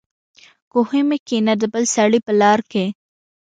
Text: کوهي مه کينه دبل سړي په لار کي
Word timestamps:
کوهي 0.71 1.01
مه 1.09 1.17
کينه 1.27 1.53
دبل 1.61 1.83
سړي 1.95 2.19
په 2.25 2.33
لار 2.41 2.59
کي 2.71 2.85